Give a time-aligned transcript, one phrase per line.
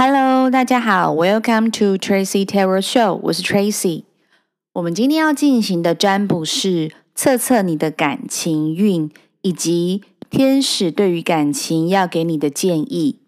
[0.00, 4.04] Hello，大家好，Welcome to Tracy Tarot Show，我是 Tracy。
[4.74, 9.10] 我们今天要进行的占卜是测测你的感情运，
[9.42, 13.18] 以及天使对于感情要给你的建议。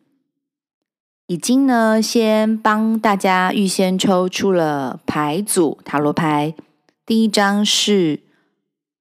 [1.27, 6.55] 已经呢，先帮大家预先抽出了牌组塔罗牌，
[7.05, 8.21] 第一张是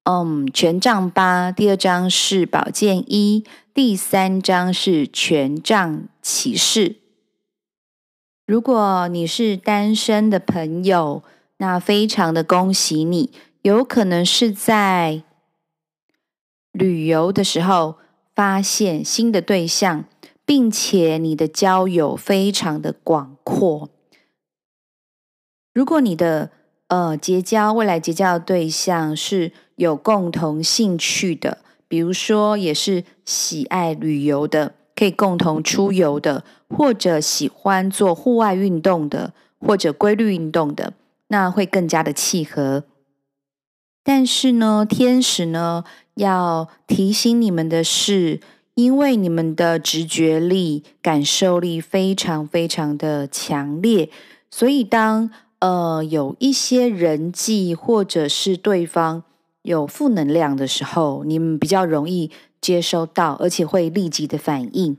[0.05, 3.45] 嗯权杖八，第二张是宝剑一，
[3.75, 6.95] 第三张是权杖骑士。
[8.49, 11.21] 如果你是单身的朋友，
[11.57, 13.29] 那非常的恭喜你，
[13.61, 15.21] 有可能是在
[16.71, 17.97] 旅游的时候
[18.33, 20.05] 发现新的对象，
[20.47, 23.87] 并且你的交友非常的广阔。
[25.71, 26.49] 如果你的
[26.87, 34.73] 呃结交未来结交的对象是有共同兴趣的，比如说也是喜爱旅游的。
[34.95, 40.93] 可以共同出游的，或者喜欢做户外运动的，或者规律运动的，
[41.27, 42.83] 那会更加的契合。
[44.03, 45.83] 但是呢，天使呢
[46.15, 48.39] 要提醒你们的是，
[48.75, 54.09] 因为你们的直觉力、感受力非常非常的强烈，
[54.49, 59.23] 所以当呃有一些人际或者是对方
[59.63, 62.31] 有负能量的时候，你们比较容易。
[62.61, 64.97] 接收到，而且会立即的反应，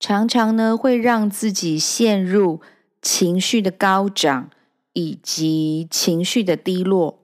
[0.00, 2.60] 常常呢会让自己陷入
[3.00, 4.50] 情绪的高涨
[4.94, 7.20] 以及情绪的低落，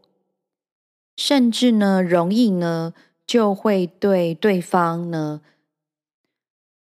[1.17, 2.93] 甚至呢容易呢
[3.27, 5.41] 就会对对方呢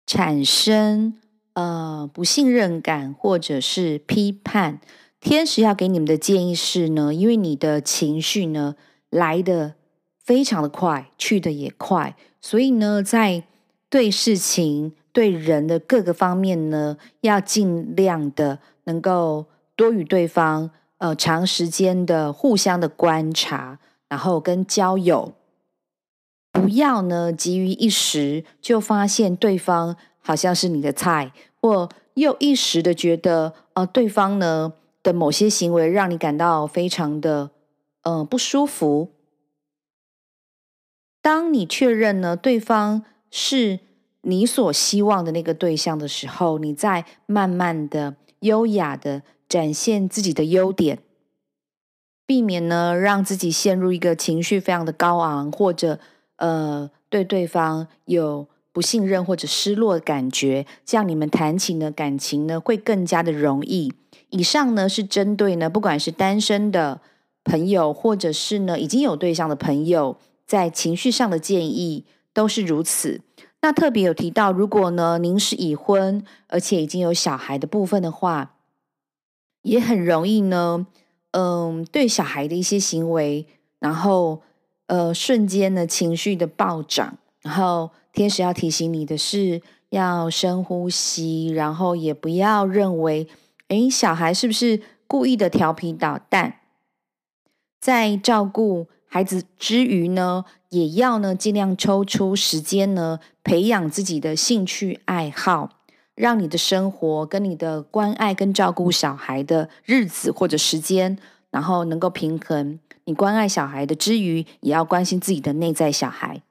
[0.06, 1.14] 产生
[1.54, 4.82] 呃不信任感或者是批判。
[5.22, 8.76] 天使要给你们的建议是呢，因为你的情绪呢
[9.10, 9.76] 来的。
[10.26, 13.44] 非常的快，去的也快，所以呢，在
[13.90, 23.80] 对事情、对人的各个方面呢，要尽量的能够多与对方呃长时间的互相的观察，
[24.10, 25.36] 然后跟交友，
[26.52, 31.32] 不要呢急于一时就发现对方好像是你的菜，
[31.62, 37.52] 或又一时的觉得呃对方呢的某些行为让你感到非常的
[38.02, 39.12] 呃不舒服。
[41.22, 43.80] 当你确认呢，对方是
[44.24, 51.00] 你所希望的那个对象的时候，你再慢慢的、优雅的展现自己的优点，
[52.26, 56.00] 避免呢让自己陷入一个情绪非常的高昂，或者
[56.38, 63.94] 呃对对方有不信任或者失落的感觉，这样你们谈情的感情呢会更加的容易。
[64.30, 67.02] 以上呢是针对呢不管是单身的
[67.44, 70.18] 朋友，或者是呢已经有对象的朋友。
[70.46, 73.22] 在情绪上的建议都是如此。
[73.64, 78.58] 那特别有提到，如果呢您是已婚，而且已经有小孩的部分的话，
[79.62, 80.86] 也很容易呢，
[81.32, 83.48] 嗯，对小孩的一些行为，
[83.80, 84.42] 然后
[84.88, 93.30] 呃瞬间呢情绪的暴涨，然后天使要提醒你的是，要深呼吸，然后也不要认为，
[93.70, 96.60] 诶，小孩是不是故意的调皮捣蛋，
[97.80, 98.88] 在照顾。
[99.14, 105.70] 孩子之余呢，也要呢尽量抽出时间呢，培养自己的兴趣爱好，
[106.16, 111.20] 让你的生活跟你的关爱跟照顾小孩的日子或者时间，
[111.52, 112.80] 然后能够平衡。
[113.04, 116.42] 你关爱小孩的之余，也要关心自己的内在小孩。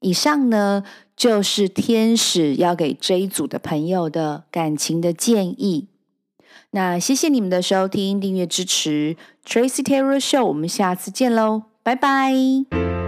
[0.00, 0.82] 以上呢，
[1.14, 5.88] 就是天使要给这一组的朋友的感情的建议。
[6.70, 11.69] 那谢谢你们的收听、订阅支持，Tracy Tarot Show，我们下次见喽。
[11.82, 12.99] 拜拜。